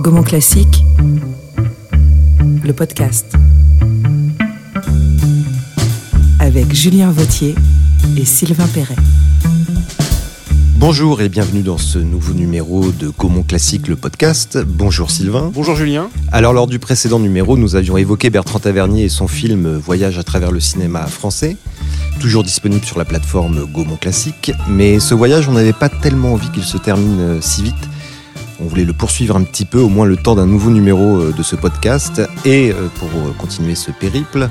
[0.00, 0.82] Gaumont Classique,
[2.64, 3.36] le podcast.
[6.38, 7.54] Avec Julien Vautier
[8.16, 8.96] et Sylvain Perret.
[10.76, 14.56] Bonjour et bienvenue dans ce nouveau numéro de Gaumont Classique, le podcast.
[14.66, 15.50] Bonjour Sylvain.
[15.52, 16.08] Bonjour Julien.
[16.32, 20.22] Alors lors du précédent numéro, nous avions évoqué Bertrand Tavernier et son film Voyage à
[20.22, 21.58] travers le cinéma français,
[22.20, 24.50] toujours disponible sur la plateforme Gaumont Classique.
[24.66, 27.89] Mais ce voyage, on n'avait pas tellement envie qu'il se termine si vite.
[28.62, 31.32] On voulait le poursuivre un petit peu, au moins le temps d'un nouveau numéro euh,
[31.36, 32.20] de ce podcast.
[32.44, 34.48] Et euh, pour euh, continuer ce périple,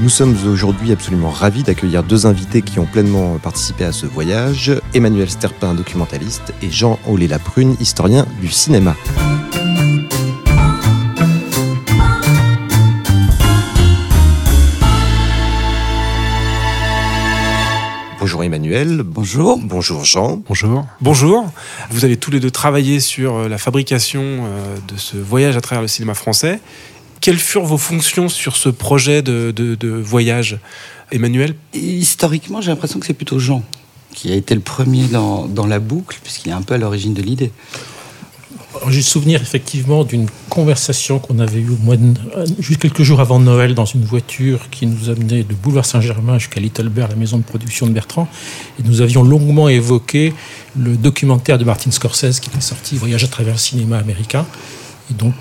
[0.00, 4.72] nous sommes aujourd'hui absolument ravis d'accueillir deux invités qui ont pleinement participé à ce voyage,
[4.94, 8.94] Emmanuel Sterpin, documentaliste, et Jean Olé-Laprune, historien du cinéma.
[18.40, 19.02] Bonjour Emmanuel.
[19.04, 19.58] Bonjour.
[19.58, 20.42] Bonjour Jean.
[20.48, 20.86] Bonjour.
[21.02, 21.52] Bonjour.
[21.90, 25.60] Vous avez tous les deux travaillé sur euh, la fabrication euh, de ce voyage à
[25.60, 26.58] travers le cinéma français.
[27.20, 30.58] Quelles furent vos fonctions sur ce projet de, de, de voyage,
[31.12, 31.54] Emmanuel?
[31.74, 33.62] Historiquement, j'ai l'impression que c'est plutôt Jean
[34.14, 37.12] qui a été le premier dans, dans la boucle, puisqu'il est un peu à l'origine
[37.12, 37.52] de l'idée.
[38.88, 42.14] J'ai souvenir effectivement d'une conversation qu'on avait eue au mois de,
[42.60, 46.60] juste quelques jours avant Noël dans une voiture qui nous amenait de Boulevard Saint-Germain jusqu'à
[46.60, 48.28] Little Bear, la maison de production de Bertrand.
[48.78, 50.32] Et nous avions longuement évoqué
[50.78, 54.46] le documentaire de Martin Scorsese qui était sorti, Voyage à travers le cinéma américain.
[55.10, 55.34] Et donc,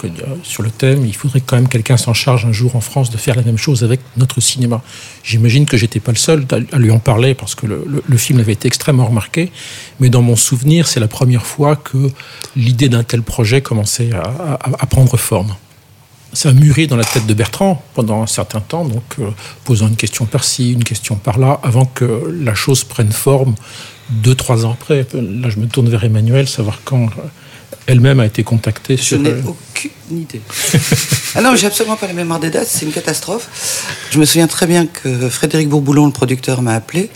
[0.44, 3.18] sur le thème, il faudrait quand même quelqu'un s'en charge un jour en France de
[3.18, 4.82] faire la même chose avec notre cinéma.
[5.24, 8.54] J'imagine que j'étais pas le seul à lui en parler parce que le, film avait
[8.54, 9.52] été extrêmement remarqué.
[10.00, 12.10] Mais dans mon souvenir, c'est la première fois que
[12.56, 15.56] l'idée d'un tel projet commençait à, prendre forme.
[16.34, 19.30] Ça a mûri dans la tête de Bertrand pendant un certain temps, donc euh,
[19.64, 23.56] posant une question par-ci, une question par-là, avant que la chose prenne forme
[24.12, 25.08] deux, trois ans après.
[25.14, 27.10] Là, je me tourne vers Emmanuel, savoir quand
[27.88, 29.20] elle-même a été contactée Je sur...
[29.20, 30.42] n'ai aucune idée.
[31.36, 33.48] ah non, j'ai absolument pas la mémoire des dates, c'est une catastrophe.
[34.12, 37.10] Je me souviens très bien que Frédéric Bourboulon, le producteur, m'a appelé.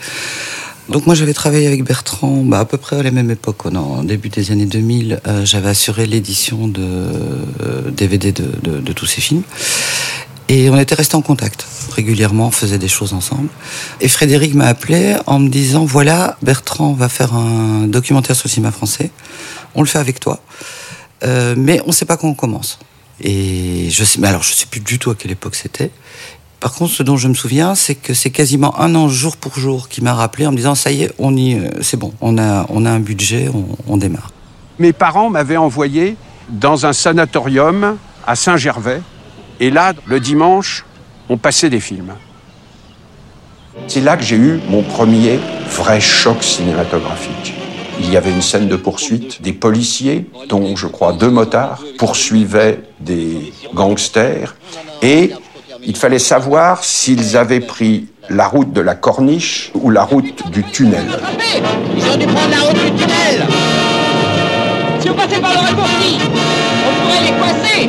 [0.90, 4.04] Donc moi j'avais travaillé avec Bertrand bah, à peu près à la même époque, en
[4.04, 5.22] début des années 2000.
[5.26, 9.44] Euh, j'avais assuré l'édition de euh, DVD de, de, de, tous ces films.
[10.50, 13.50] Et on était restés en contact régulièrement, on faisait des choses ensemble.
[14.02, 18.52] Et Frédéric m'a appelé en me disant, voilà, Bertrand va faire un documentaire sur le
[18.52, 19.12] cinéma français
[19.76, 20.40] on le fait avec toi.
[21.24, 22.80] Euh, mais on ne sait pas quand on commence.
[23.22, 25.92] Et je sais, mais alors je sais plus du tout à quelle époque c'était.
[26.60, 29.60] Par contre, ce dont je me souviens, c'est que c'est quasiment un an jour pour
[29.60, 32.38] jour qui m'a rappelé en me disant ça y est, on y, c'est bon, on
[32.38, 34.32] a, on a un budget, on, on démarre.
[34.80, 36.16] Mes parents m'avaient envoyé
[36.50, 39.02] dans un sanatorium à Saint-Gervais,
[39.64, 40.86] et là, le dimanche,
[41.30, 42.14] on passait des films.
[43.88, 47.54] C'est là que j'ai eu mon premier vrai choc cinématographique
[48.00, 49.42] il y avait une scène de poursuite.
[49.42, 54.56] Des policiers, dont je crois deux motards, poursuivaient des gangsters.
[55.02, 55.32] Et
[55.86, 60.64] il fallait savoir s'ils avaient pris la route de la corniche ou la route du
[60.64, 61.06] tunnel.
[61.96, 63.63] Ils ont dû prendre la route du tunnel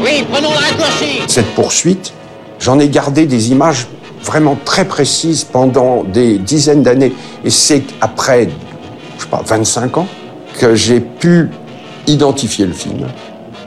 [0.03, 2.13] Oui, prenons le raccourci Cette poursuite,
[2.59, 3.87] j'en ai gardé des images
[4.23, 7.13] vraiment très précises pendant des dizaines d'années.
[7.45, 8.49] Et c'est après
[9.19, 10.09] je sais pas, 25 ans,
[10.59, 11.49] que j'ai pu
[12.07, 13.07] identifier le film.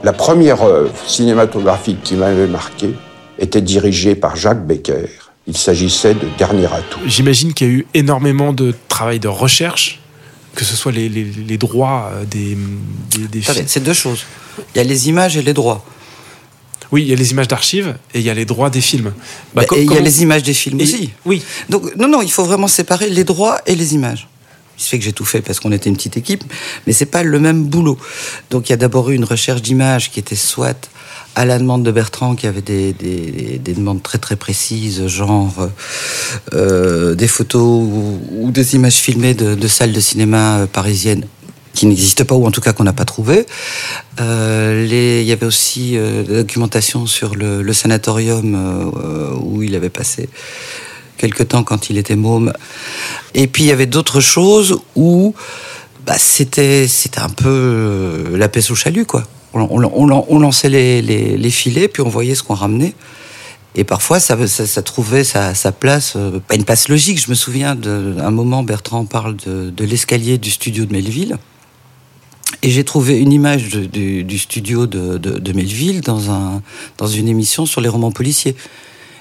[0.04, 2.90] La première œuvre cinématographique qui m'avait marqué
[3.38, 5.08] était dirigée par Jacques Becker.
[5.46, 7.00] Il s'agissait de Dernier atout.
[7.06, 10.00] J'imagine qu'il y a eu énormément de travail de recherche,
[10.54, 12.56] que ce soit les, les, les droits des,
[13.10, 13.64] des, des films.
[13.66, 14.24] C'est deux choses.
[14.74, 15.84] Il y a les images et les droits.
[16.92, 19.12] Oui, il y a les images d'archives et il y a les droits des films.
[19.54, 21.10] Bah, et il y a les images des films et, aussi.
[21.24, 21.42] Oui.
[21.68, 24.28] Donc, non, non, il faut vraiment séparer les droits et les images.
[24.78, 26.44] Il se fait que j'ai tout fait parce qu'on était une petite équipe,
[26.86, 27.98] mais c'est pas le même boulot.
[28.50, 30.88] Donc il y a d'abord eu une recherche d'images qui était soit
[31.34, 35.68] à la demande de Bertrand, qui avait des, des, des demandes très très précises, genre
[36.54, 41.26] euh, des photos ou, ou, des images filmées de, de salles de cinéma parisiennes
[41.78, 43.46] qui n'existent pas ou en tout cas qu'on n'a pas trouvé.
[44.20, 49.88] Euh, il y avait aussi euh, la documentation sur le, sanatorium euh, où il avait
[49.88, 50.28] passé
[51.18, 52.52] quelque temps quand il était môme.
[53.34, 55.34] Et puis il y avait d'autres choses où
[56.04, 59.22] bah, c'était c'était un peu la paix au chalut quoi.
[59.54, 62.94] On, lançait les, filets puis on voyait ce qu'on ramenait.
[63.76, 64.36] Et parfois, ça,
[64.82, 67.22] trouvait sa, place, euh, pas une place logique.
[67.22, 71.38] Je me souviens d'un moment, Bertrand parle de l'escalier du studio de Melville.
[72.62, 76.62] Et j'ai trouvé une image du, studio de, Melville dans, un,
[76.96, 78.56] dans une émission sur les romans policiers.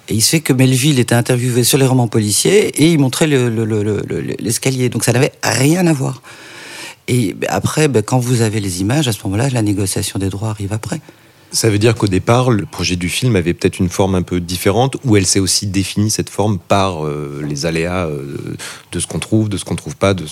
[0.09, 3.27] Et il se fait que Melville était interviewé sur les romans policiers et il montrait
[3.27, 4.77] l'escalier.
[4.77, 6.21] Le, le, Donc ça n'avait rien à voir.
[7.07, 10.49] Et après, ben, quand vous avez les images, à ce moment-là, la négociation des droits
[10.49, 10.99] arrive après.
[11.51, 14.41] Ça veut dire qu'au départ, le projet du film avait peut-être une forme un peu
[14.41, 18.35] différente, où elle s'est aussi définie cette forme par euh, les aléas euh,
[18.91, 20.25] de ce qu'on trouve, de ce qu'on trouve pas, de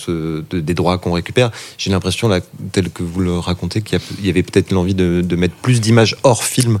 [0.52, 1.50] des droits qu'on récupère.
[1.78, 2.40] J'ai l'impression, là,
[2.72, 6.44] tel que vous le racontez, qu'il y, avait peut-être l'envie de, mettre plus d'images hors
[6.44, 6.80] film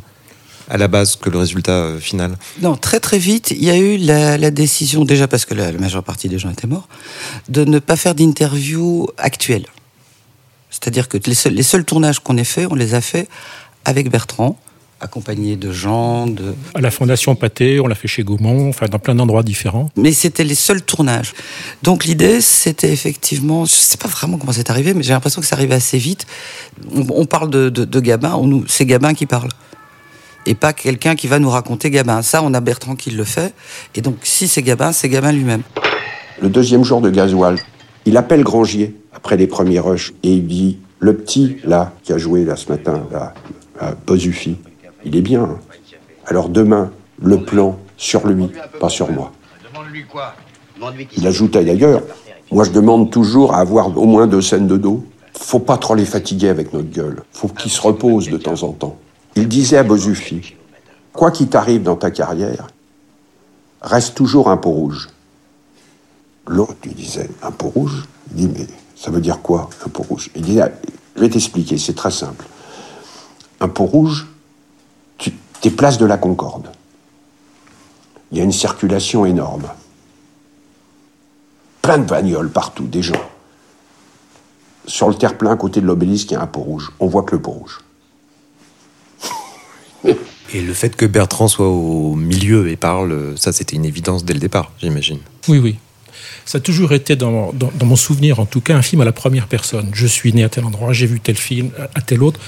[0.68, 2.36] à la base que le résultat euh, final.
[2.60, 6.02] Non, très très vite, il y a eu la, décision, déjà parce que la, majeure
[6.02, 6.88] partie des gens étaient morts,
[7.48, 9.66] de ne pas faire d'interview actuelle.
[10.70, 13.28] C'est-à-dire que les seuls, tournages qu'on ait fait, on les a fait
[13.86, 14.58] avec Bertrand,
[15.00, 16.54] accompagné de gens, de...
[16.74, 19.90] À la Fondation Pâté, on l'a fait chez Gaumont, enfin dans plein d'endroits différents.
[19.96, 21.34] mais c'était les seuls tournages.
[21.82, 25.46] Donc l'idée, c'était effectivement, je sais pas vraiment comment c'est arrivé, mais j'ai l'impression que
[25.46, 26.26] ça arrivait assez vite.
[26.94, 29.48] On, on parle de, de, de Gabin, on nous, c'est Gabin qui parle.
[30.46, 32.22] Et pas quelqu'un qui va nous raconter Gabin.
[32.22, 33.52] Ça, on a Bertrand qui le fait.
[33.96, 35.62] Et donc, si c'est Gabin, c'est Gabin lui-même.
[36.40, 37.56] Le deuxième jour de gasoil,
[38.04, 42.18] il appelle Grangier après les premiers rushs et il dit Le petit, là, qui a
[42.18, 43.34] joué là ce matin, là,
[43.80, 44.56] à Bozufi,
[45.04, 45.42] il est bien.
[45.44, 45.58] hein.
[46.26, 46.90] Alors demain,
[47.22, 48.50] le plan sur lui,
[48.80, 49.32] pas sur moi.
[49.72, 50.34] Demande-lui quoi?
[50.76, 52.02] Demande-lui qui Il ajoutait d'ailleurs
[52.50, 55.04] Moi, je demande toujours à avoir au moins deux scènes de dos.
[55.38, 57.22] Faut pas trop les fatiguer avec notre gueule.
[57.32, 58.96] Faut qu'ils se reposent de temps en temps.
[59.36, 60.54] Il disait à Bozufi
[61.12, 62.66] Quoi qu'il t'arrive dans ta carrière,
[63.80, 65.08] reste toujours un pot rouge.
[66.46, 68.04] L'autre lui disait Un pot rouge?
[68.30, 70.30] Il dit Mais ça veut dire quoi, un pot rouge?
[70.36, 70.72] Il disait
[71.16, 72.44] Je vais t'expliquer, c'est très simple.
[73.60, 74.26] Un pot rouge,
[75.18, 75.32] tu
[75.64, 76.70] es place de la Concorde.
[78.30, 79.64] Il y a une circulation énorme.
[81.82, 83.14] Plein de bagnoles partout, des gens.
[84.86, 86.90] Sur le terre-plein, à côté de l'obélisque, il y a un pot rouge.
[87.00, 87.80] On voit que le pot rouge.
[90.52, 94.32] Et le fait que Bertrand soit au milieu et parle, ça c'était une évidence dès
[94.32, 95.18] le départ, j'imagine.
[95.48, 95.76] Oui, oui.
[96.44, 99.04] Ça a toujours été, dans, dans- dans mon souvenir en tout cas, un film à
[99.04, 99.90] la première personne.
[99.92, 102.38] Je suis né à tel endroit, j'ai vu tel film, à tel autre.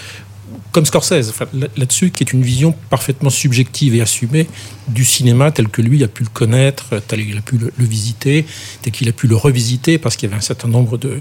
[0.73, 1.33] Comme Scorsese,
[1.77, 4.47] là-dessus, qui est une vision parfaitement subjective et assumée
[4.89, 8.47] du cinéma tel que lui a pu le connaître, tel qu'il a pu le, visiter,
[8.83, 11.21] tel qu'il a pu le revisiter, parce qu'il y avait un certain nombre de,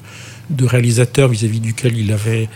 [0.49, 2.49] de réalisateurs vis-à-vis duquel il avait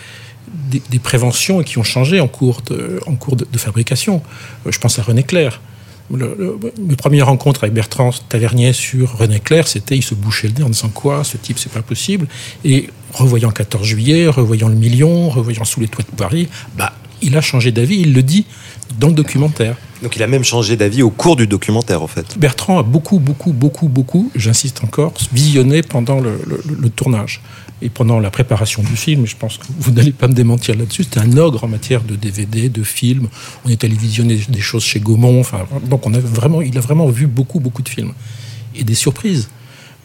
[0.90, 4.22] des, préventions et qui ont changé en cours de, en cours de fabrication.
[4.66, 5.62] Euh, Je pense à René Clair.
[6.14, 10.48] Le- le- mes premières rencontres avec Bertrand Tavernier sur René Clair, c'était il se bouchait
[10.50, 12.28] le nez en disant quoi, ce type c'est pas possible.
[12.66, 17.38] Et revoyant 14 juillet, revoyant le million, revoyant sous les toits de Paris, bah il
[17.38, 18.46] a changé d'avis, il le dit
[19.00, 19.76] dans le documentaire.
[20.02, 22.38] Donc il a même changé d'avis au cours du documentaire en fait.
[22.38, 26.40] Bertrand a beaucoup, beaucoup, beaucoup, beaucoup, j'insiste encore, visionné pendant le,
[26.90, 27.42] tournage
[27.82, 29.26] et pendant la préparation du film.
[29.26, 31.04] Je pense que vous n'allez pas me démentir là-dessus.
[31.04, 33.28] C'était un ogre en matière de DVD, de films.
[33.66, 35.44] On est allé visionner des choses chez Gaumont.
[35.86, 38.14] Donc on a vraiment, il a vraiment vu beaucoup, beaucoup de films
[38.76, 39.50] et des surprises.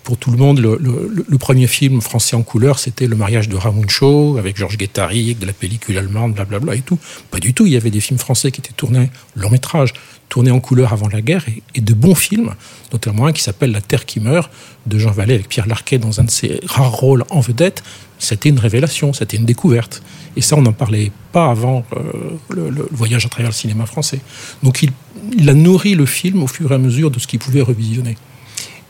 [0.07, 4.39] Pour tout le monde, le, premier film français en couleur, c'était Le mariage de Ramuncho,
[4.39, 6.97] avec Georges Guettari, de la pellicule allemande, blablabla et tout.
[7.33, 7.67] Pas du tout.
[7.67, 9.95] Il y avait des films français qui étaient tournés, long métrage,
[10.29, 11.45] tournés en couleur avant la guerre,
[11.75, 12.55] et, de bons films,
[12.93, 14.49] notamment un qui s'appelle La Terre qui meurt,
[14.87, 17.83] de Jean Vallée, avec Pierre Larquet dans un de ses rares rôles en vedette.
[18.21, 20.05] C'était une révélation, c'était une découverte.
[20.37, 22.03] Et ça, on n'en parlait pas avant euh,
[22.51, 24.21] le, le voyage à travers le cinéma français.
[24.63, 24.93] Donc il,
[25.37, 28.17] il a nourri le film au fur et à mesure de ce qu'il pouvait revisionner.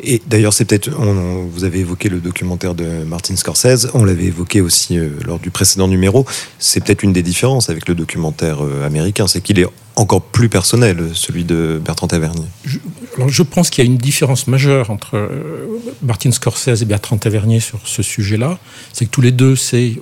[0.00, 0.90] Et d'ailleurs, c'est peut-être.
[0.90, 5.50] vous avez évoqué le documentaire de Martin Scorsese, on l'avait évoqué aussi euh, lors du
[5.50, 6.26] précédent numéro.
[6.59, 10.50] C'est peut-être une des différences avec le documentaire euh, américain, c'est qu'il est encore plus
[10.50, 12.44] personnel, celui de Bertrand Tavernier.
[12.64, 12.78] Je,
[13.16, 17.16] alors je pense qu'il y a une différence majeure entre euh, Martin Scorsese et Bertrand
[17.16, 18.58] Tavernier sur ce sujet-là.
[18.92, 19.94] C'est que tous les deux, c'est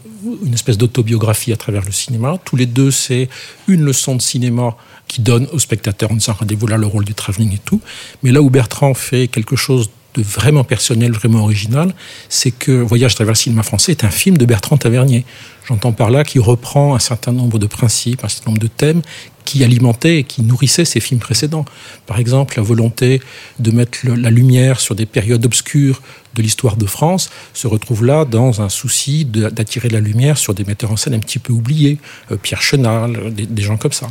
[0.44, 2.38] une espèce d'autobiographie à travers le cinéma.
[2.44, 3.28] Tous les deux, c'est
[3.68, 7.14] une leçon de cinéma qui donne au spectateur en disant rendez-vous là le rôle du
[7.14, 7.80] travelling et tout.
[8.22, 11.94] Mais là où Bertrand fait quelque chose de vraiment personnel, vraiment original,
[12.28, 15.24] c'est que Voyage à travers le cinéma français est un film de Bertrand Tavernier.
[15.68, 19.02] J'entends par là qu'il reprend un certain nombre de principes, un certain nombre de thèmes
[19.44, 21.64] qui alimentaient et qui nourrissaient ses films précédents.
[22.06, 23.20] Par exemple, la volonté
[23.58, 26.00] de mettre la lumière sur des périodes obscures
[26.34, 30.64] de l'histoire de France se retrouve là dans un souci d'attirer la lumière sur des
[30.64, 31.98] metteurs en scène un petit peu oubliés,
[32.30, 34.10] euh, Pierre Chenal, des, des gens comme ça.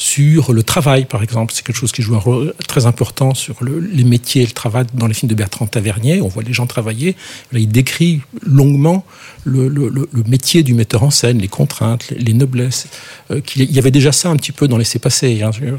[0.00, 3.64] Sur le travail, par exemple, c'est quelque chose qui joue un rôle très important sur
[3.64, 6.20] le- les métiers et le travail dans les films de Bertrand Tavernier.
[6.22, 7.16] On voit les gens travailler.
[7.50, 9.04] Là, il décrit longuement
[9.44, 9.68] le,
[10.28, 12.86] métier du metteur en scène, les contraintes, les, les noblesses.
[13.32, 15.76] Euh, il y avait déjà ça un petit peu dans Laissez passer hein, euh.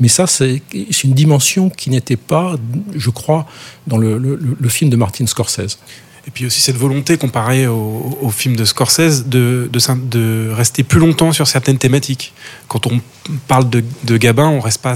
[0.00, 0.60] Mais ça, c'est
[1.04, 2.56] une dimension qui n'était pas,
[2.96, 3.46] je crois,
[3.86, 5.78] dans le film de Martin Scorsese.
[6.26, 11.32] Et puis aussi cette volonté comparée au, au film de Scorsese de, rester plus longtemps
[11.32, 12.32] sur certaines thématiques.
[12.68, 13.00] Quand on
[13.48, 14.94] parle de, de Gabin, on reste pas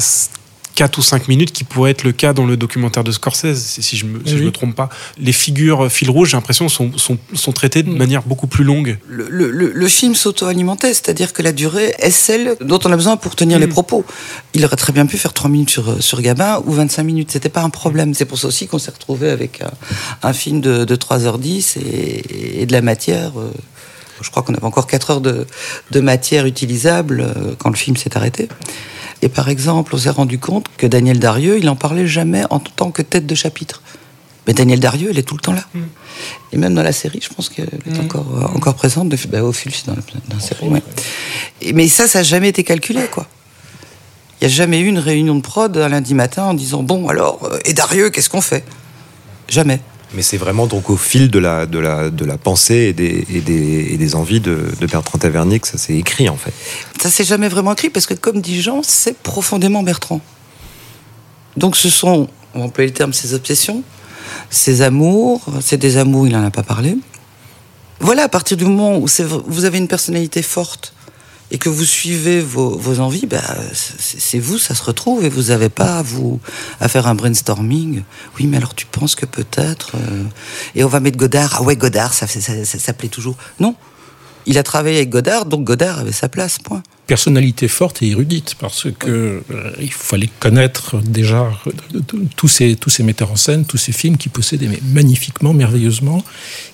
[0.77, 3.97] 4 ou 5 minutes qui pourrait être le cas dans le documentaire de Scorsese, si
[3.97, 4.39] je me, si Oui.
[4.41, 4.89] je me trompe pas.
[5.19, 7.97] Les figures euh, fil rouge, j'ai l'impression, sont, sont, sont traitées de Mm.
[7.97, 8.99] manière beaucoup plus longue.
[9.09, 12.97] Le, le- le- le film s'auto-alimentait, c'est-à-dire que la durée est celle dont on a
[12.97, 14.05] besoin pour tenir les propos.
[14.55, 17.49] Il aurait très bien pu faire 3 minutes sur, sur Gabin ou 25 minutes, c'était
[17.49, 18.13] pas un problème.
[18.15, 19.71] C'est pour ça aussi qu'on s'est retrouvé avec un,
[20.23, 23.33] un film de, de 3h10 et, et de la matière.
[23.41, 23.51] euh,
[24.21, 25.47] je crois qu'on avait encore 4 heures de,
[25.91, 28.49] de matière utilisable euh, quand le film s'est arrêté.
[29.23, 32.59] Et par exemple, on s'est rendu compte que Daniel Darieux, il en parlait jamais en
[32.61, 33.83] tant que tête de chapitre.
[34.47, 35.65] Mais Daniel Darieux, elle est tout le temps là.
[36.53, 39.09] Et même dans la série, je pense qu'elle est encore, euh, encore présente.
[39.09, 40.83] De, bah, au fil, dans la, dans la série, ouais.
[41.63, 43.27] Et- mais ça, ça n'a jamais été calculé, quoi.
[44.41, 47.09] Il n'y a jamais eu une réunion de prod un lundi matin en disant Bon,
[47.09, 48.65] alors, euh, et Darieux, qu'est-ce qu'on fait?
[49.49, 49.81] Jamais.
[50.15, 53.27] Mais c'est vraiment donc au fil de la, de la, de la pensée et des,
[53.29, 56.53] et des, et des envies de, de Bertrand Tavernier que ça s'est écrit en fait.
[57.01, 60.21] Ça s'est jamais vraiment écrit parce que, comme dit Jean, c'est profondément Bertrand.
[61.57, 63.83] Donc, ce sont, on va employer le terme, ses obsessions,
[64.51, 65.43] ses amours.
[65.61, 66.97] C'est des amours, il n'en a pas parlé.
[67.99, 69.07] Voilà, à partir du moment où
[69.47, 70.93] vous avez une personnalité forte
[71.51, 75.69] et que vous suivez vos, envies, bah, c'est vous, ça se retrouve et vous n'avez
[75.69, 76.03] pas
[76.81, 78.03] à, faire un brainstorming.
[78.39, 79.93] Oui, mais alors tu penses que peut-être.
[79.97, 80.25] euh,
[80.75, 81.57] et on va mettre Godard.
[81.59, 83.37] Ah ouais, Godard, ça, ça, plaît toujours.
[83.61, 83.77] Non.
[84.49, 86.83] Il a travaillé avec Godard, donc Godard avait sa place, point.
[87.09, 93.33] personnalité forte et érudite parce que euh, il fallait connaître déjà euh, tous ces metteurs
[93.33, 96.25] en scène, tous ces films qui possédaient mais magnifiquement, merveilleusement,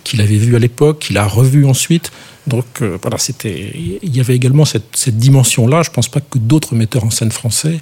[0.05, 2.11] qu'il avait vu à l'époque, qu'il a revu ensuite.
[2.47, 5.83] Donc euh, voilà, il y avait également cette, dimension-là.
[5.83, 7.81] Je pense pas que d'autres metteurs en scène français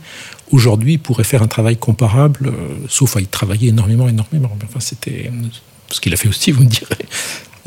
[0.50, 4.50] aujourd'hui pourraient faire un travail comparable, euh, sauf à y travailler énormément, énormément.
[4.64, 5.31] Enfin, c'était
[5.88, 7.07] ce qu'il a fait aussi, vous me direz.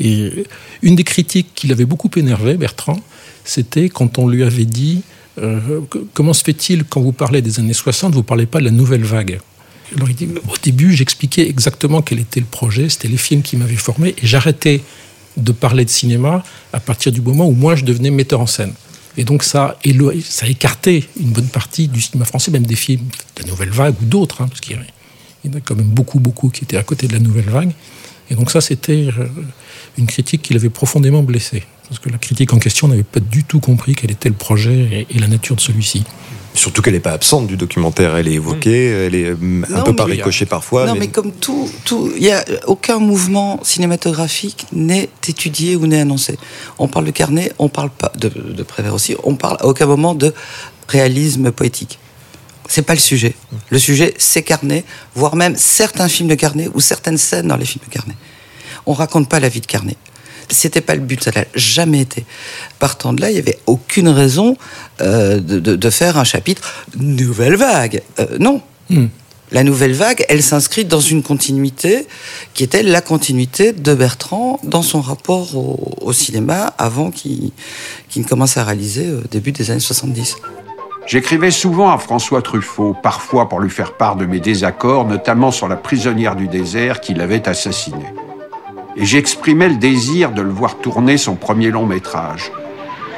[0.00, 0.44] Et
[0.82, 3.00] une des critiques qui l'avait beaucoup énervé, Bertrand,
[3.44, 5.02] c'était quand on lui avait dit
[5.38, 5.80] euh,
[6.12, 8.70] comment se fait-il quand vous parlez des années 60, vous ne parlez pas de la
[8.70, 9.40] nouvelle vague?
[9.96, 13.56] Alors il dit au début, j'expliquais exactement quel était le projet, c'était les films qui
[13.56, 14.80] m'avaient formé, et j'arrêtais
[15.36, 18.72] de parler de cinéma à partir du moment où moi je devenais metteur en scène.
[19.16, 19.78] Et donc ça,
[20.24, 23.70] ça a écarté une bonne partie du cinéma français, même des films de la nouvelle
[23.70, 26.76] vague ou d'autres, hein, parce qu'il y en a quand même beaucoup, beaucoup qui étaient
[26.76, 27.72] à côté de la nouvelle vague.
[28.30, 29.26] Et donc ça, c'était euh,
[29.98, 31.62] une critique qui l'avait profondément blessé.
[31.88, 35.06] Parce que la critique en question n'avait pas du tout compris quel était le projet
[35.10, 36.02] et, et la nature de celui-ci.
[36.54, 39.82] Surtout qu'elle n'est pas absente du documentaire, elle est évoquée, elle est hum, un Non,
[39.82, 40.86] peu par ricochet parfois.
[40.86, 46.00] non, mais, comme tout, tout, il y a aucun mouvement cinématographique n'est étudié ou n'est
[46.00, 46.38] annoncé.
[46.78, 49.86] On parle de Carnet, on parle pas de, de Prévert aussi, on parle à aucun
[49.86, 50.32] moment de
[50.88, 51.98] réalisme poétique.
[52.68, 53.34] C'est pas le sujet.
[53.70, 54.84] Le sujet, c'est Carnet,
[55.14, 58.14] voire même certains films de Carnet ou certaines scènes dans les films de Carnet.
[58.86, 59.96] On raconte pas la vie de Carnet.
[60.50, 62.24] C'était pas le but, ça n'a jamais été.
[62.78, 64.56] Partant de là, il y avait aucune raison
[65.00, 68.02] euh, de, de- de faire un chapitre nouvelle vague.
[68.18, 68.60] Euh, non,
[68.90, 69.06] Hmm.
[69.50, 72.06] la nouvelle vague, elle s'inscrit dans une continuité
[72.52, 77.50] qui était la continuité de Bertrand dans son rapport au, au cinéma avant qu'il
[78.10, 80.36] qu'il ne commence à réaliser au début des années 70.
[81.06, 85.68] J'écrivais souvent à François Truffaut, parfois pour lui faire part de mes désaccords, notamment sur
[85.68, 88.06] la prisonnière du désert qu'il avait assassinée.
[88.96, 92.52] Et j'exprimais le désir de le voir tourner son premier long métrage.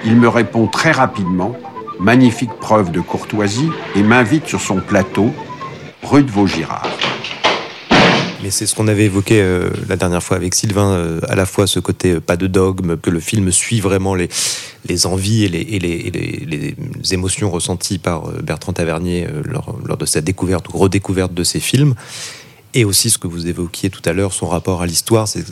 [0.05, 1.55] Il me répond très rapidement,
[2.01, 5.33] magnifique preuve de courtoisie, et m'invite sur son plateau,
[6.03, 6.89] rue de Vaugirard.
[8.43, 11.47] Mais c'est ce qu'on avait évoqué euh, la dernière fois avec Sylvain, euh, à la
[11.47, 14.29] fois ce côté euh, pas de dogme, que le film suit vraiment les,
[14.89, 16.11] les envies et les, les, et
[16.47, 16.77] les-
[17.13, 21.95] émotions ressenties par Bertrand Tavernier lors, lors de sa découverte ou redécouverte de ses films.
[22.77, 25.47] Et aussi ce que vous évoquiez tout à l'heure, son rapport à l'histoire, c'est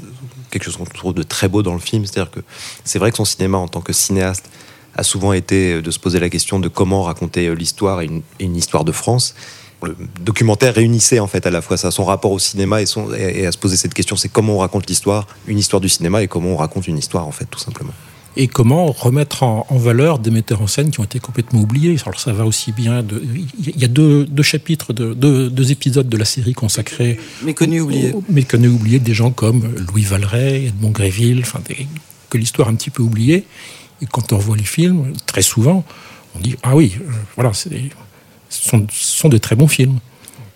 [0.51, 2.05] quelque chose qu'on trouve de très beau dans le film.
[2.05, 2.41] C'est-à-dire que
[2.85, 4.51] c'est vrai que son cinéma en tant que cinéaste
[4.95, 8.57] a souvent été de se poser la question de comment raconter euh, l'histoire et une,
[8.57, 9.35] histoire de France.
[9.83, 13.11] Le documentaire réunissait en fait à la fois ça, son rapport au cinéma et, son,
[13.15, 16.23] et à se poser cette question, c'est comment on raconte l'histoire, une histoire du cinéma
[16.23, 17.95] et comment on raconte une histoire en fait tout simplement.
[18.37, 21.97] Et comment remettre en, en valeur des metteurs en scène qui ont été complètement oubliés.
[22.05, 23.03] Alors ça va aussi bien.
[23.03, 27.19] de- Il y a deux, deux chapitres, de, deux, deux épisodes de la série consacrés
[27.45, 28.13] Méconnu, oublié.
[28.13, 31.87] aux- méconnus, oubliés, des gens comme Louis Valeret, Edmond Gréville, enfin des-
[32.29, 33.45] que l'histoire a un petit peu oubliée.
[34.03, 35.85] Et quand on revoit les films, très souvent,
[36.35, 37.69] on dit ah oui, euh, voilà, ce
[38.49, 40.01] sont, sont de très bons films.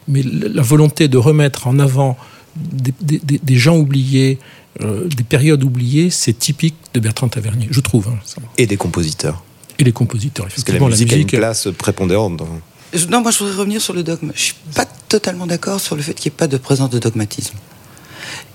[0.09, 2.17] Mais la volonté de remettre en avant
[2.57, 4.39] des, des- des- des gens oubliés,
[4.81, 8.09] euh, des périodes oubliées, c'est typique de Bertrand Tavernier, je trouve.
[8.09, 8.37] hein, ça.
[8.59, 9.43] Et des compositeurs.
[9.79, 12.49] Et les compositeurs, Parce que la effectivement, musique, a une place prépondérante dans...
[12.93, 14.33] Je- Non, moi je voudrais revenir sur le dogme.
[14.35, 16.99] Je suis pas totalement d'accord sur le fait qu'il n'y ait pas de présence de
[16.99, 17.57] dogmatisme.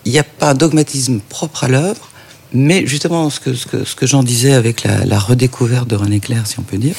[0.06, 2.10] Il n'y a pas un dogmatisme propre à l'œuvre,
[2.54, 5.96] mais justement ce que, ce que, ce que j'en disais avec la, la redécouverte de
[5.96, 6.96] René Clair, si on peut dire,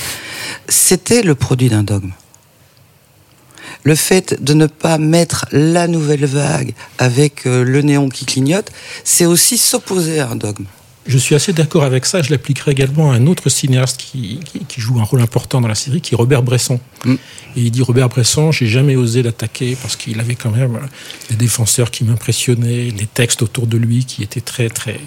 [0.69, 2.11] c'était le produit d'un dogme.
[3.85, 8.73] Le fait de ne pas mettre la nouvelle vague avec euh, le néon qui clignote,
[9.05, 10.64] c'est aussi s'opposer à un dogme.
[11.07, 12.23] Je suis assez d'accord avec ça.
[12.23, 15.69] Je l'appliquerai également à un autre cinéaste qui, qui, qui, joue un rôle important dans
[15.69, 16.81] la série, qui est Robert Bresson.
[17.05, 17.14] Mm.
[17.56, 20.78] Et il dit Robert Bresson, j'ai jamais osé l'attaquer parce qu'il avait quand même
[21.30, 24.99] des défenseurs qui m'impressionnaient, des textes autour de lui qui étaient très très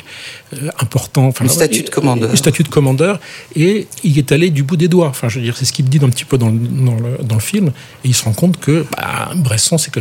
[0.53, 1.27] euh, importants.
[1.27, 2.31] Enfin, le statut de commandeur.
[2.31, 3.19] Le statut de commandeur.
[3.55, 5.07] Et il est allé du bout des doigts.
[5.07, 7.35] Enfin, je veux dire, c'est ce qu'il dit un petit peu dans, dans, le, dans,
[7.35, 7.67] le, film.
[8.03, 9.99] Et il se rend compte que bah, Bresson, c'est que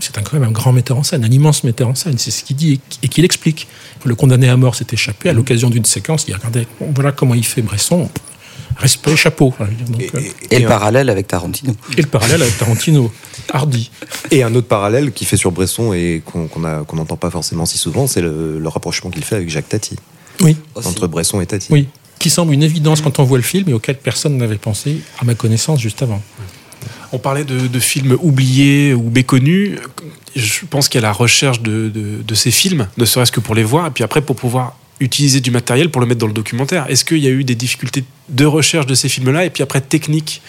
[0.00, 2.18] c'est quand même un grand metteur en scène, un immense metteur en scène.
[2.18, 3.68] C'est ce qu'il dit et qu'il explique.
[4.04, 6.24] Le condamné à mort s'est échappé à l'occasion d'une séquence.
[6.26, 8.08] Il regardait, voilà comment il fait Bresson.
[8.80, 9.52] Respect, chapeau.
[9.58, 10.10] Donc, et,
[10.50, 11.74] et, et, le parallèle avec Tarantino.
[11.98, 13.12] Et le parallèle avec Tarantino.
[13.52, 13.90] Hardy.
[14.30, 17.76] Et un autre parallèle qui fait sur Bresson et qu'on qu n'entend pas forcément si
[17.76, 19.96] souvent, c'est le, le, rapprochement qu'il fait avec Jacques Tati.
[20.40, 20.56] Oui.
[20.74, 21.68] Entre Bresson et Tati.
[21.70, 21.88] Oui.
[22.18, 25.24] Qui semble une évidence quand on voit le film et auquel personne n'avait pensé, à
[25.24, 26.22] ma connaissance, juste avant.
[27.12, 29.78] On parlait de, de, films oubliés ou méconnus.
[30.36, 33.40] Je pense qu'il y a la recherche de, de, de ces films, ne serait-ce que
[33.40, 36.26] pour les voir, et puis après pour pouvoir utiliser du matériel pour le mettre dans
[36.26, 36.86] le documentaire.
[36.88, 39.80] Est-ce qu'il y a eu des difficultés de recherche de ces films-là et puis après
[39.80, 40.42] technique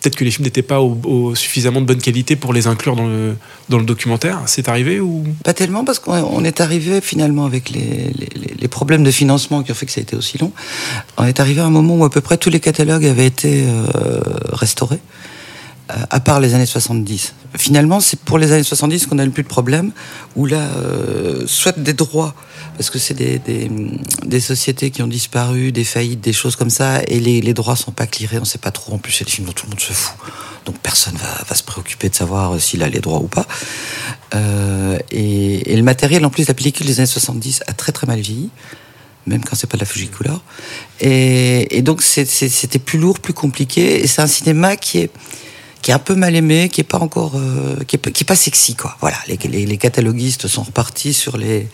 [0.00, 3.06] Peut-être que les films n'étaient pas au, suffisamment de bonne qualité pour les inclure dans
[3.06, 3.36] le,
[3.70, 4.42] dans le documentaire?
[4.44, 5.24] C'est arrivé ou?
[5.44, 9.86] Pas tellement parce qu'on est arrivé finalement avec les, problèmes de financement qui ont fait
[9.86, 10.52] que ça a été aussi long.
[11.16, 13.64] On est arrivé à un moment où à peu près tous les catalogues avaient été
[13.66, 14.20] euh,
[14.52, 15.00] restaurés
[15.88, 17.34] à part les années 70.
[17.56, 19.92] Finalement, c'est pour les années 70 qu'on a le plus de problèmes,
[20.34, 22.34] où là, euh, soit des droits,
[22.76, 27.02] parce que c'est des, des, sociétés qui ont disparu, des faillites, des choses comme ça,
[27.06, 29.30] et les, les droits sont pas clearés, on sait pas trop, en plus c'est des
[29.30, 30.16] films dont tout le monde se fout.
[30.64, 33.46] Donc personne va, va se préoccuper de savoir s'il a les droits ou pas.
[34.34, 38.06] Euh, et, et, le matériel, en plus, la pellicule des années 70 a très très
[38.06, 38.50] mal vieilli
[39.26, 40.42] même quand c'est pas de la Fujicolor.
[41.00, 44.02] Et, et donc c'était plus lourd, plus compliqué.
[44.02, 45.10] Et c'est un cinéma qui est
[45.84, 48.74] qui est un peu mal aimé, qui est pas encore, euh, qui, est, pas sexy
[48.74, 48.96] quoi.
[49.02, 51.68] Voilà, les, cataloguistes sont repartis sur les,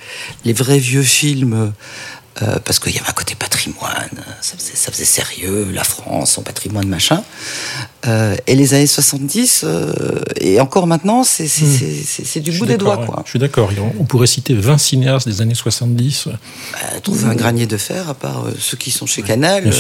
[0.45, 1.73] les vrais vieux films.
[2.42, 4.09] Euh, parce qu'il y avait un côté patrimoine,
[4.40, 7.22] ça faisait, ça faisait, sérieux, la France, son patrimoine, machin.
[8.07, 9.92] Euh, et les années 70, euh,
[10.40, 12.40] et encore maintenant, c'est mmh.
[12.40, 12.96] du bout des doigts.
[12.96, 13.16] Quoi.
[13.16, 13.22] Ouais.
[13.26, 13.70] Je suis d'accord.
[13.98, 16.29] On pourrait citer 20 cinéastes des années 70.
[16.72, 17.31] Bah, trouver mmh.
[17.31, 19.70] un granier de fer, à part ceux qui sont chez Canal.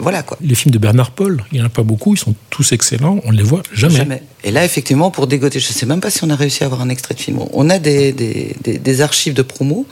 [0.00, 0.36] voilà quoi.
[0.40, 3.20] Les films de Bernard Paul, il n'y en a pas beaucoup, ils sont tous excellents,
[3.24, 3.96] on ne les voit jamais.
[3.96, 4.22] jamais.
[4.44, 6.66] Et là, effectivement, pour dégoter, je ne sais même pas si on a réussi à
[6.66, 7.38] avoir un extrait de film.
[7.52, 9.86] On a des, des, des, des archives de promo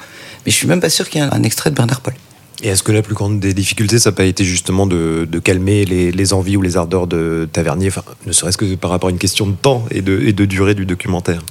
[0.45, 2.15] mais je suis même pas sûr qu'il y ait un extrait de Bernard Paul.
[2.63, 5.39] Et est-ce que la plus grande des difficultés, ça n'a pas été justement de, de
[5.39, 9.09] calmer les, les, envies ou les ardeurs de Tavernier, enfin, ne serait-ce que par rapport
[9.09, 11.43] à une question de temps et de, et de durée du documentaire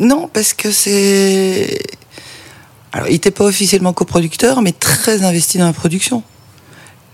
[0.00, 1.78] Non, parce que c'est.
[2.92, 6.24] Alors, il n'était pas officiellement coproducteur, mais très investi dans la production.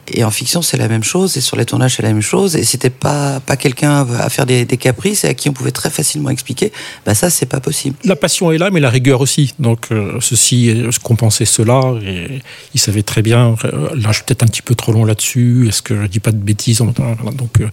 [0.08, 2.56] Et en fiction, c'est la même chose, et sur les tournages, c'est la même chose,
[2.56, 5.70] et c'était pas, pas quelqu'un à faire des, des, caprices et à qui on pouvait
[5.70, 6.72] très facilement expliquer,
[7.06, 7.96] bah ça, c'est pas possible.
[8.04, 9.54] La passion est là, mais la rigueur aussi.
[9.58, 12.40] Donc, euh, ceci compensait cela, et
[12.74, 15.66] il savait très bien, euh, là, je suis peut-être un petit peu trop long là-dessus,
[15.68, 17.70] est-ce que je dis pas de bêtises Donc, euh,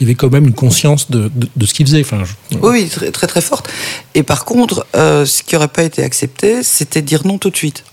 [0.00, 2.00] il y avait quand même une conscience de, de, de ce qu'il faisait.
[2.00, 2.58] Enfin, je...
[2.58, 3.68] Oui, très, très, très forte.
[4.14, 7.56] Et par contre, euh, ce qui aurait pas été accepté, c'était dire non tout de
[7.56, 7.84] suite.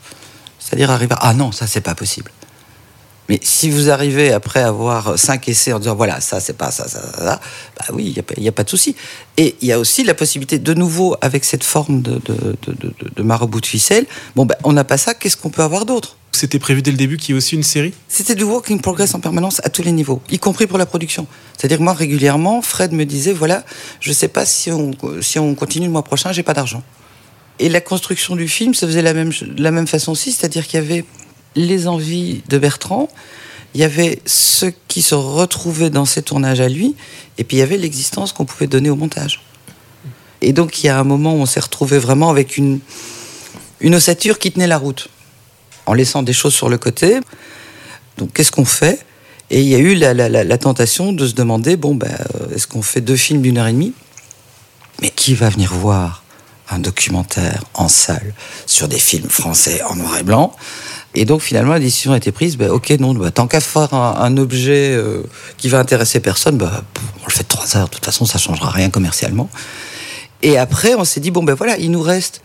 [0.60, 2.32] C'est-à-dire arriver à, ah non, ça, c'est pas possible.
[3.32, 6.90] Mais si vous arrivez après avoir cinq essais en disant voilà, ça, c'est pas ça,
[6.90, 7.40] ça, ça, ça
[7.80, 8.94] bah oui, il n'y a, a, pas de souci.
[9.38, 12.94] Et il y a aussi la possibilité, de nouveau, avec cette forme de, de, de,
[13.16, 16.18] de, marabout de ficelle, bon, ben, on n'a pas ça, qu'est-ce qu'on peut avoir d'autre?
[16.34, 17.94] C'était prévu dès le début qu'il y ait aussi une série?
[18.10, 20.86] C'était du work in progress en permanence à tous les niveaux, y compris pour la
[20.86, 21.26] production.
[21.58, 23.64] C'est-à-dire que moi, régulièrement, Fred me disait voilà,
[24.02, 24.92] je sais pas si on,
[25.22, 26.84] si on continue le mois prochain, j'ai pas d'argent.
[27.60, 30.34] Et la construction du film se faisait de la même, de la même façon aussi,
[30.34, 31.06] c'est-à-dire qu'il y avait
[31.56, 33.10] les envies de Bertrand,
[33.74, 36.96] il y avait ceux qui se retrouvaient dans ses tournages à lui,
[37.38, 39.42] et puis il y avait l'existence qu'on pouvait donner au montage.
[40.42, 42.80] Et donc il y a un moment où on s'est retrouvé vraiment avec une,
[43.80, 45.10] une ossature qui tenait la route,
[45.86, 47.20] en laissant des choses sur le côté.
[48.18, 49.06] Donc qu'est-ce qu'on fait?
[49.50, 52.16] Et il y a eu la, la, la, la, tentation de se demander, bon, ben,
[52.56, 53.94] est-ce qu'on fait deux films d'une heure et demie?
[55.02, 56.24] Mais qui va venir voir
[56.70, 58.34] un documentaire en salle
[58.66, 60.56] sur des films français en noir et blanc?
[61.14, 63.94] Et donc finalement la décision a été prise, bah, ok non, bah, tant qu'à faire
[63.94, 65.24] un, objet euh,
[65.58, 66.84] qui va intéresser personne, bah,
[67.22, 69.50] on le fait de trois heures, de toute façon ça changera rien commercialement.
[70.42, 72.42] Et après on s'est dit, bon ben voilà, il nous reste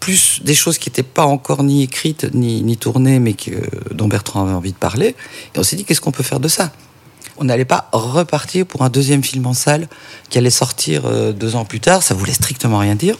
[0.00, 3.50] plus des choses qui n'étaient pas encore ni écrites ni, ni tournées, mais que,
[3.92, 5.14] dont Bertrand avait envie de parler.
[5.54, 6.72] Et on s'est dit, qu'est-ce qu'on peut faire de ça?
[7.38, 9.88] On n'allait pas repartir pour un deuxième film en salle
[10.28, 13.16] qui allait sortir euh, deux ans plus tard, ça voulait strictement rien dire.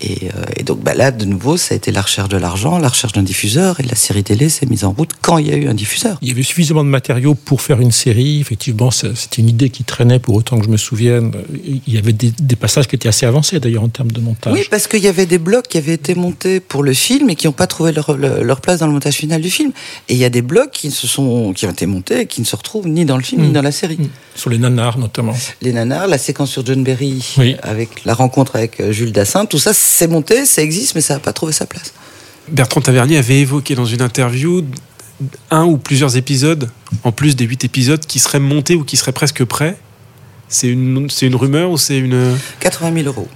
[0.00, 2.78] Et, euh, et donc bah là, de nouveau, ça a été la recherche de l'argent,
[2.78, 5.52] la recherche d'un diffuseur, et la série télé s'est mise en route quand il y
[5.52, 6.18] a eu un diffuseur.
[6.20, 8.40] Il y avait suffisamment de matériaux pour faire une série.
[8.40, 11.32] Effectivement, c'était une idée qui traînait pour autant que je me souvienne.
[11.86, 14.52] Il y avait des, des passages qui étaient assez avancés d'ailleurs en termes de montage.
[14.52, 17.36] Oui, parce qu'il y avait des blocs qui avaient été montés pour le film et
[17.36, 19.72] qui n'ont pas trouvé leur, place dans le montage final du film.
[20.08, 22.40] Et il y a des blocs qui, se sont, qui ont été montés et qui
[22.40, 23.52] ne se retrouvent ni dans le film ni Mm.
[23.52, 23.96] dans la série.
[23.98, 24.08] Mm.
[24.36, 25.34] Sur les nanars notamment.
[25.62, 27.56] Les nanars, la séquence sur John Berry, Oui.
[27.62, 31.14] avec la rencontre avec euh, Jules Dassin, tout ça, c'est monté, ça existe, mais ça
[31.14, 31.92] n'a pas trouvé sa place.
[32.48, 34.64] Bertrand Tavernier avait évoqué dans une interview
[35.50, 36.70] un ou plusieurs épisodes,
[37.04, 39.76] en plus des huit épisodes, qui seraient montés ou qui seraient presque prêts.
[40.48, 42.36] C'est une, c'est une rumeur ou c'est une...
[42.60, 43.28] 80 000 euros.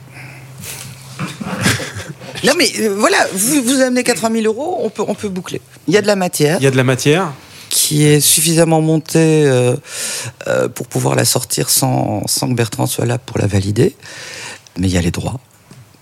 [2.45, 5.61] non mais euh, voilà, vous, vous amenez 80 000 euros, on peut, on peut boucler.
[5.87, 7.33] Il y a de la matière Il y a de la matière
[7.71, 9.77] qui est suffisamment montée euh,
[10.47, 13.95] euh, pour pouvoir la sortir sans, sans que Bertrand soit là pour la valider.
[14.79, 15.41] Mais il y a les droits.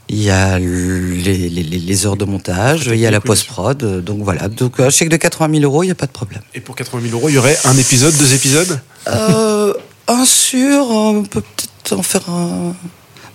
[0.09, 4.01] Il y a les, les- les- heures de montage, il y a la post-prod, euh,
[4.01, 4.49] donc voilà.
[4.49, 6.43] Donc un chèque de 80 000 euros, il n'y a pas de problème.
[6.55, 8.81] Et pour 80 000 euros, il y aurait un épisode, deux épisodes?
[9.09, 9.73] Euh,
[10.07, 12.75] un sur, on peut peut-être en faire un.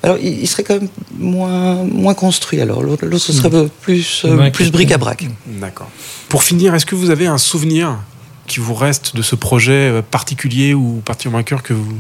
[0.04, 0.88] Alors, il serait quand même
[1.20, 2.60] moins, moins construit.
[2.62, 3.50] Alors, l'autre, ce serait
[3.82, 5.28] plus, euh, Ouais, plus bric-à-brac.
[5.46, 5.90] D'accord.
[6.30, 8.00] Pour finir, est-ce que vous avez un souvenir
[8.48, 11.98] qui vous reste de ce projet euh, particulier ou particulièrement à cœur que vous,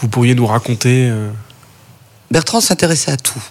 [0.00, 1.28] vous pourriez nous raconter euh?
[2.30, 3.42] Bertrand s'intéressait à tout.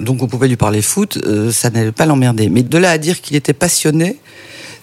[0.00, 2.48] Donc, on pouvait lui parler foot, euh, ça n'allait pas l'emmerder.
[2.48, 4.16] Mais de là à dire qu'il était passionné,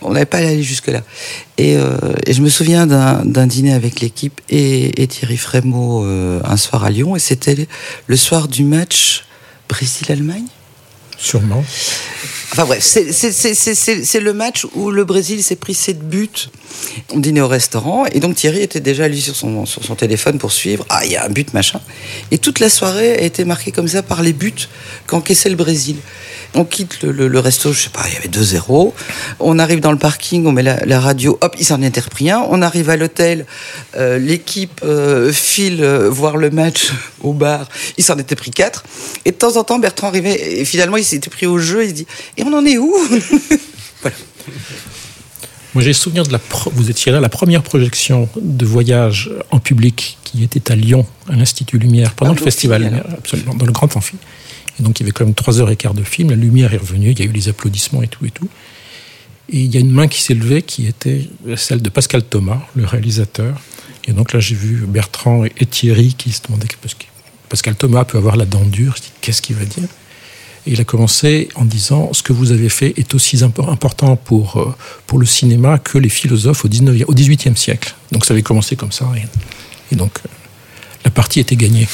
[0.01, 1.01] on n'avait pas allé jusque-là.
[1.57, 6.39] Et, euh, et je me souviens d'un, dîner avec l'équipe et, et Thierry Frémaux euh,
[6.43, 7.15] un soir à Lyon.
[7.15, 7.67] Et c'était
[8.05, 9.25] le soir du match
[9.69, 10.45] Brésil-Allemagne.
[11.17, 11.63] Sûrement.
[12.51, 16.29] Enfin bref, c'est- le match où le Brésil s'est pris 7 buts.
[17.11, 20.51] On dînait au restaurant et donc Thierry était déjà lui sur sur son téléphone pour
[20.51, 20.85] suivre.
[20.89, 21.81] Ah, il y a un but, machin.
[22.31, 24.67] Et toute la soirée a été marquée comme ça par les buts
[25.07, 25.97] qu'encaissait le Brésil.
[26.55, 28.93] On quitte le, le- le resto, je sais pas, il y avait 2-0.
[29.39, 32.29] On arrive dans le parking, on met la, la radio, hop, il s'en est repris
[32.31, 32.39] un.
[32.49, 33.45] On arrive à l'hôtel,
[33.95, 38.83] euh, l'équipe euh, file euh, voir le match au bar, il s'en était pris 4.
[39.25, 41.89] Et de temps en temps, Bertrand arrivait et finalement il s'était pris au jeu, il
[41.89, 42.07] se dit
[42.37, 42.93] Et on en est où
[44.01, 44.15] Voilà.
[45.73, 46.39] Moi, j'ai le souvenir de la.
[46.39, 51.05] pro- Vous étiez là, la première projection de voyage en public qui était à Lyon,
[51.29, 54.15] à l'Institut Lumière, pendant Ah, le festival Lumière, absolument, dans le grand amphi.
[54.79, 56.29] Et donc, il y avait quand même trois heures et quart de film.
[56.29, 58.47] La lumière est revenue, il y a eu les applaudissements et tout et tout.
[59.49, 62.59] Et il y a une main qui s'est levée qui était celle de Pascal Thomas,
[62.75, 63.59] le réalisateur.
[64.05, 66.67] Et donc là, j'ai vu Bertrand et Thierry qui se demandaient
[67.49, 68.95] Pascal Thomas peut avoir la dent dure.
[69.21, 69.87] Qu'est-ce qu'il va dire?
[70.65, 74.17] Et il a commencé en disant ce que vous avez fait est aussi impo- important
[74.17, 74.75] pour, euh,
[75.07, 77.95] pour le cinéma que les philosophes au, 19e, au 18e siècle.
[78.11, 79.09] Donc ça avait commencé comme ça.
[79.15, 80.29] Et, et donc euh,
[81.05, 81.87] la partie était gagnée.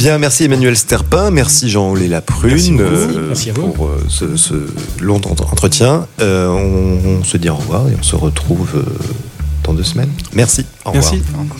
[0.00, 4.54] Bien, merci Emmanuel Sterpin, merci Jean-Olé Laprune Merci euh, Merci pour euh, ce, ce
[5.00, 6.06] long ent- entretien.
[6.22, 8.82] Euh, on, on se dit au revoir et on se retrouve euh,
[9.64, 10.10] dans deux semaines.
[10.32, 10.64] Merci.
[10.86, 11.12] Au revoir.
[11.12, 11.22] Merci.
[11.34, 11.56] Au revoir.